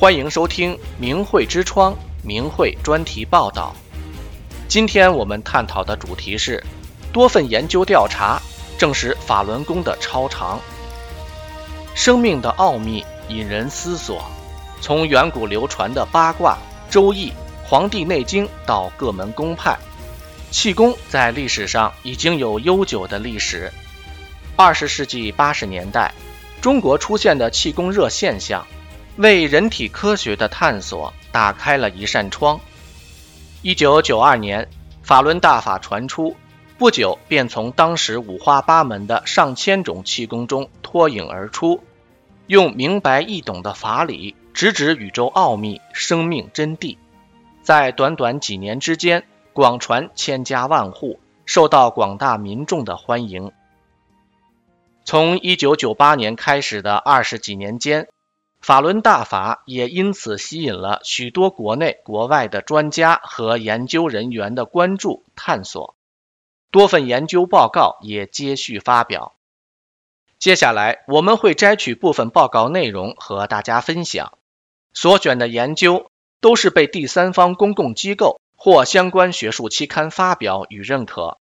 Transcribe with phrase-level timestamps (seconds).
[0.00, 3.76] 欢迎收听明慧之窗明慧专题报道。
[4.66, 6.64] 今天我们探讨的主题是
[7.12, 8.40] 多份研究调查
[8.78, 10.58] 证实法轮功的超常。
[11.94, 14.24] 生命的奥秘引人思索，
[14.80, 16.56] 从远古流传的八卦、
[16.88, 17.30] 周易、
[17.62, 19.78] 黄帝内经到各门宗派，
[20.50, 23.70] 气功在历史上已经有悠久的历史。
[24.56, 26.14] 二十世纪八十年代，
[26.62, 28.66] 中国出现的气功热现象。
[29.16, 32.60] 为人体科学的探索打开了一扇窗。
[33.62, 34.68] 一九九二年，
[35.02, 36.34] 法轮大法传出，
[36.78, 41.82] 不久便从当时五花八门的上千种气功中脱颖而出，
[42.46, 46.96] 用明白易懂的法理直指宇宙奥秘、生命真谛，
[47.62, 53.52] 在短短几年之间广传千家万户，受到广大民众的欢迎。
[55.04, 58.08] 从一九九八年开始的二十几年间，
[58.60, 65.96] 法轮大法也因此吸引了许多国内国外的专家和研究人员的关注探索，
[66.70, 69.34] 多份研究报告也接续发表。
[70.38, 74.38] 接下来我们会摘取部分报告内容和大家分享。
[74.92, 81.38] 所选的研究都是被第三方公共机构或相关学术期刊发表与认可。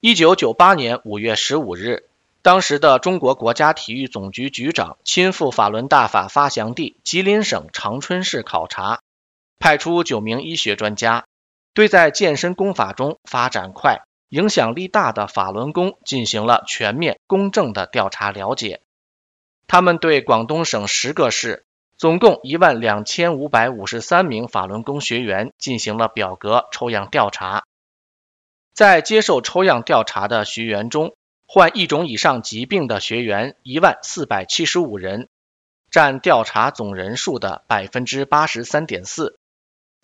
[0.00, 2.08] 一九九八年五月十五日。
[2.42, 9.00] 当时的中国国家体育总局局长亲赴法轮大法发祥地吉林省长春市考察，
[9.60, 11.24] 派出九名医学专家，
[11.72, 18.80] 对在健身功法中发展快、影响力大的法轮功进行了全面、公正的调查了解。
[19.68, 21.64] 他们对广东省十个市，
[21.96, 27.62] 总共一万两千五百五十三名法轮功学员进行了表格抽样调查。
[28.74, 31.14] 在接受抽样调查的学员中，
[31.54, 35.28] 患一种以上疾病的学员一万四百七十五人，
[35.90, 39.36] 占调查总人数的百分之八十三点四。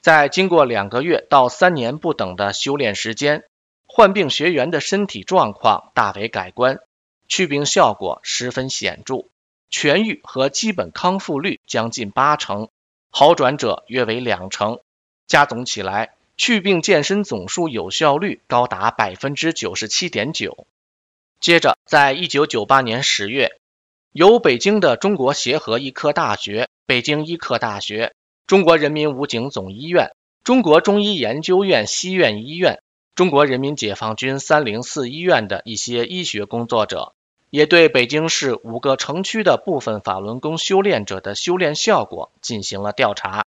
[0.00, 3.42] 在经过两个月到三年不等的修炼时间，
[3.88, 6.78] 患病学员的身体状况大为改观，
[7.26, 9.24] 祛病效果十分显著，
[9.68, 12.68] 痊愈和基本康复率将近八成，
[13.10, 14.78] 好转者约为两成，
[15.26, 20.68] 加总起来，祛病健身总数有效率高达百分之九十七点九。
[21.42, 23.58] 接着，在一九九八年十月，
[24.12, 28.12] 由北京的中国协和医科大学、北京医科大学、
[28.46, 30.12] 中国人民武警总医院、
[30.44, 32.80] 中国中医研究院西苑医院、
[33.16, 37.12] 中国人民解放军三零四医院的一些医学工作者，
[37.50, 43.42] 也对北京市五个城区的部分法轮功修炼者的修炼效果进行了调查。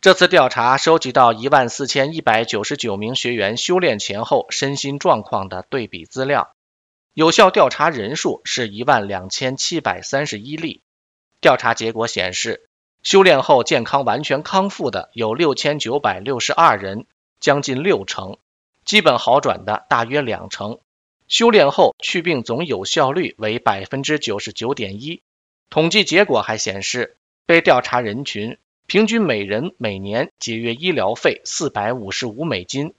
[0.00, 6.52] 这次调查收集到一万四千一百九十九名学员修炼前后身心状况的对比资料。
[7.16, 10.82] 有效调查人数是一万两千七百三十一例，
[11.40, 12.68] 调查结果显示，
[13.02, 17.06] 修炼后健康完全康复的有六千九百六十二人，
[17.40, 18.36] 将近六成，
[18.84, 20.78] 基本好转的大约两成，
[21.26, 25.22] 修炼后祛病总有效率为百分之九十九点一。
[25.70, 27.16] 统计结果还显示，
[27.46, 32.92] 被调查人群平均每人每年节约医疗费四百五十五美金。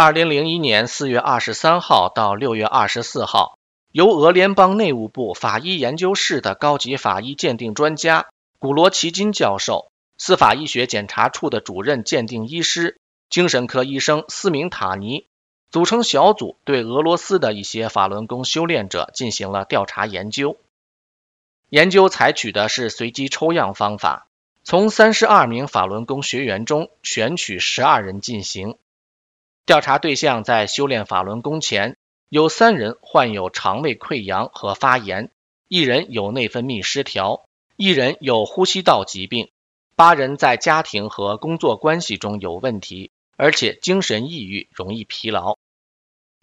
[0.00, 3.58] 二零零一年四月二十三号到六月二十四号，
[3.90, 8.28] 由俄联邦内务部法医研究室的高级法医鉴定专家
[8.60, 15.26] 古罗奇金教授、司法医学检查处的主任鉴定医师、精神科医生斯明塔尼
[15.72, 20.58] 组成小组，对俄罗斯的一些法轮功修炼者进行了调查研究。
[21.70, 24.28] 研究采取的是随机抽样方法，
[24.62, 28.76] 从三十二名法轮功学员中选取十二人进行。
[29.68, 31.98] 调查对象在修炼法轮功前，
[32.30, 35.30] 有三人患有肠胃溃疡和发炎，
[35.68, 37.44] 一人有内分泌失调，
[37.76, 39.50] 一人有呼吸道疾病，
[39.94, 45.58] 八人在家庭和工作关系中有问题，而且精神抑郁，容易疲劳。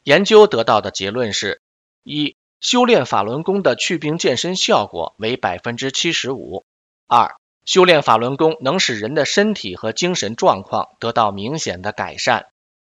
[0.03, 1.61] 研究得到的结论是：
[2.03, 6.63] 一、修炼法轮功的祛病健身效果为百分之七十五；
[7.07, 7.33] 二、
[7.65, 12.49] 修炼法轮功能使人的身体和精神状况得到明显的改善。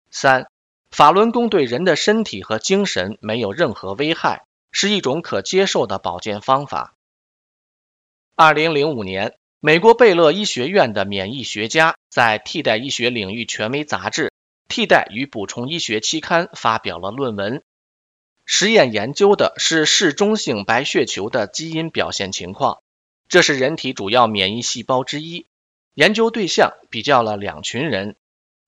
[0.10, 0.48] 三、
[0.90, 6.96] 法轮功对人的身体和精神没有任何危害，是一种可接受的保健方法。
[8.36, 14.28] 二零零五年，美国贝勒医学院的免疫学家在替代医学领域权威杂志
[14.68, 17.64] 《替代与补充医学期刊》发表了论文。
[18.46, 22.82] 实验研究的是嗜中性白血球的基因表现情况，
[23.28, 25.46] 这是人体主要免疫细胞之一。
[25.96, 28.16] 研究对象比较了两群人。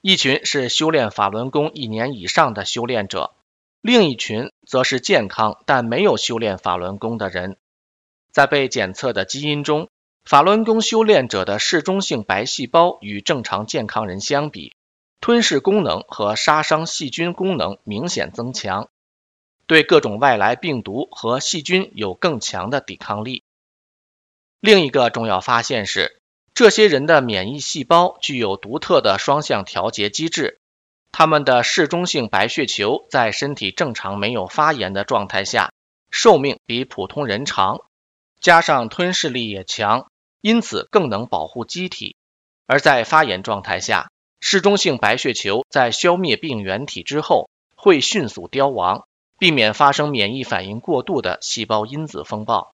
[0.02, 3.34] 一群是修炼法轮功一年以上的修炼者，
[3.82, 7.58] 另一群则是健康但没有修炼法轮功的人。
[8.32, 9.90] 在被检测的基因中，
[10.24, 14.74] 法轮功修炼者的嗜中性白细胞与正常健康人相比，
[15.20, 18.88] 吞噬功能和杀伤细菌功能明显增强，
[19.68, 23.44] 对各种外来病毒和细菌有更强的抵抗力。
[24.62, 26.19] 另一个重要发现是，
[26.60, 30.60] 这些人的免疫细胞具有独特的双向调节机制，
[31.10, 35.72] 他们的嗜中性白血球在身体正常没有发炎的状态下，
[36.12, 37.86] 寿命比普通人长，
[38.42, 40.12] 加上吞噬力也强，
[40.42, 42.18] 因此更能保护机体；
[42.68, 44.12] 而在发炎状态下，
[44.42, 49.08] 嗜中性白血球在消灭病原体之后，会迅速凋亡，
[49.38, 52.74] 避免发生免疫反应过度的细胞因子风暴。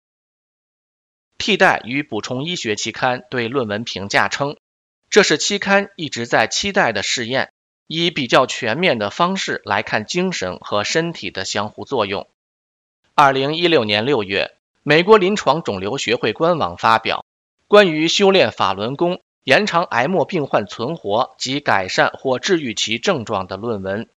[1.42, 4.56] 替代与补充医学期刊对论文评价称，
[5.10, 7.50] 这是期刊一直在期待的试验，
[7.88, 12.28] 以比较全面的方式来看精神和身体的相互作用。
[13.16, 14.52] 二零一六年六月，
[14.84, 17.24] 美国临床肿瘤学会官网发表
[17.66, 19.20] 关于修炼法轮功。
[19.42, 24.08] 延长癌末病患存活及改善或治愈其症状的论文，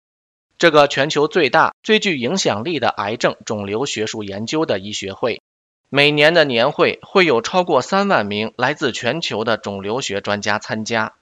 [0.60, 5.42] 这个全球最大、最具影响力的癌症肿瘤学术研究的医学会，
[5.96, 11.14] 每年的年会会有超过三万名来自全球的肿瘤学专家参加。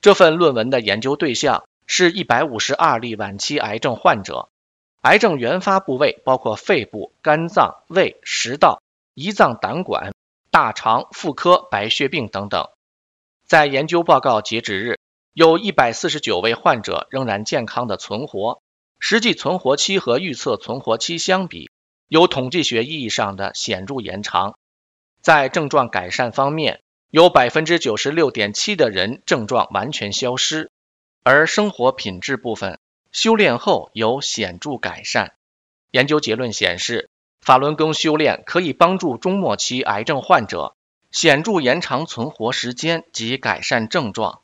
[0.00, 4.48] 这份论文的研究对象是一百五十二例晚期癌症患者，
[5.00, 8.80] 癌症原发部位包括肺部、肝脏、胃、食道、
[9.16, 10.14] 胰脏、胆管、
[10.52, 12.68] 大肠、妇科、白血病等等。
[13.44, 14.98] 在研究报告截止日，
[15.32, 18.62] 有一百四十九位患者仍然健康的存活，
[19.00, 21.67] 实际存活期和预测存活期相比，
[22.08, 24.58] 有统计学意义上的显著延长。
[25.20, 30.70] 在症状改善方面，有百分之九十六点七的人症状完全消失，
[31.22, 32.78] 而生活品质部分，
[33.12, 35.34] 修炼后有显著改善。
[35.90, 37.10] 研究结论显示，
[37.40, 40.74] 法轮功修炼可以帮助中末期癌症患者。
[41.10, 44.42] 显著延长存活时间及改善症状。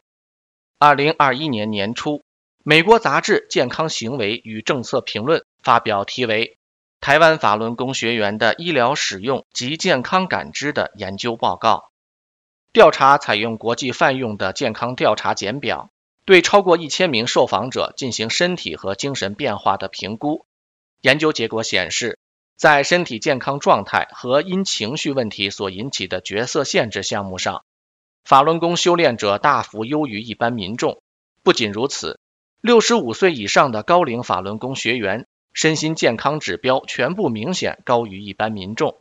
[0.79, 2.23] 二零二一年年初，
[2.63, 6.47] 美国杂志《健康行为与政策评论》发表题为
[7.05, 11.91] 《台湾法轮功学员的医疗使用及健康感知》的研究报告。
[12.73, 15.91] 调查采用国际泛用的健康调查简表，
[16.25, 20.47] 对超过一千名受访者进行身体和精神变化的评估。
[21.03, 22.19] 研究结果显示，
[22.57, 27.67] 在身体健康状态和因情绪问题所引起的角色限制项目上，
[28.25, 31.03] 法轮功修炼者大幅优于一般民众。
[31.43, 32.19] 不仅如此，
[32.63, 38.99] 六十五岁以上的高龄法轮功学员身心健康指标全部明显高于一般民众。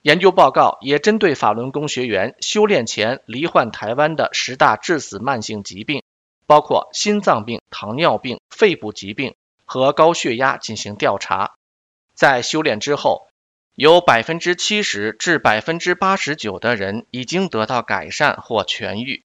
[0.00, 6.04] 研究报告也针对法轮功学员修炼前罹患台湾的十大致死慢性疾病，
[6.46, 9.34] 包括心脏病、糖尿病、肺部疾病
[9.64, 11.56] 和高血压进行调查。
[12.14, 13.26] 在修炼之后，
[13.74, 19.24] 有百分之七十至百分之八十九的人已经得到改善或痊愈。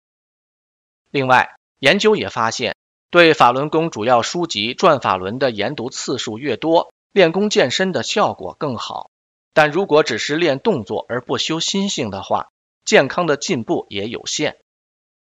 [1.12, 2.76] 另外，研究也发现，
[3.12, 9.12] 对法轮功主要书籍《转法轮》的研读次数越多，练功健身的效果更好。
[9.54, 12.48] 但如果只是练动作而不修心性的话，
[12.86, 14.60] 健康的进步也有限。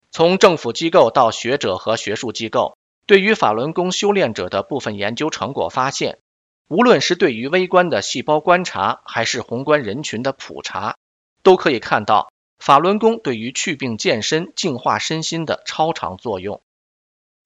[0.09, 2.75] 从政府机构到学者和学术机构，
[3.05, 6.17] 对于法轮功修炼者的部分研究成果发现。
[6.69, 10.95] 无论是对于微观的细胞观察，还是宏观人群的普查，
[11.43, 16.59] 都可以看到法轮功对于祛病健身、净化身心的超常作用。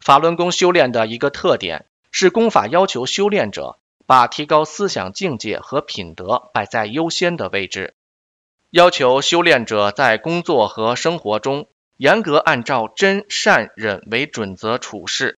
[0.01, 7.93] 法轮功修炼的一个特点是，功法要求修炼者把提高思想境界和品德摆在优先的位置，
[8.71, 11.67] 要求修炼者在工作和生活中
[11.97, 15.37] 严格按照真善忍为准则处事，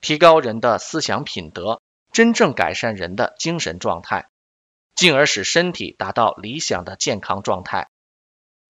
[0.00, 1.80] 提高人的思想品德。
[2.12, 4.26] 真正改善人的精神状态，
[4.96, 7.86] 进而使身体达到理想的健康状态。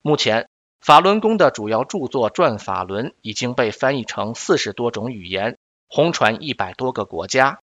[0.03, 0.50] 目前，
[0.81, 5.59] 法轮功的主要著作《转法轮》已经被翻译成四十多种语言，
[5.89, 7.61] 红传一百多个国家。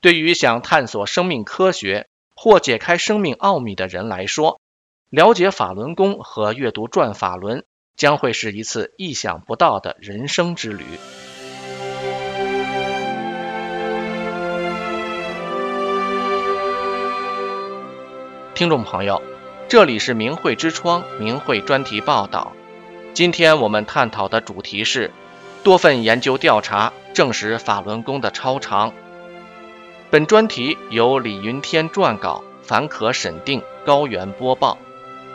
[0.00, 4.62] 对于想探索生命科学或解开生命奥秘的人来说，
[5.10, 7.60] 了解法轮功和阅读《转法轮》
[7.96, 10.84] 将会是一次意想不到的人生之旅。
[18.54, 19.20] 听众朋友，
[19.66, 22.52] 这里是明慧之窗明慧专题报道。
[23.12, 25.10] 今天我们探讨的主题是
[25.62, 28.92] 多份研究调查证实法轮功的超长。
[30.10, 34.78] 本专题由李云天撰稿，凡可审定，高原播报。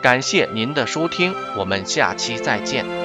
[0.00, 2.99] 感谢您的收听，我们下期再见。